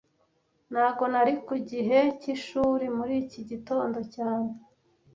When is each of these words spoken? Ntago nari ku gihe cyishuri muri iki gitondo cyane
Ntago 0.71 1.03
nari 1.13 1.33
ku 1.45 1.55
gihe 1.69 1.99
cyishuri 2.21 2.85
muri 2.97 3.13
iki 3.23 3.41
gitondo 3.49 3.99
cyane 4.15 4.49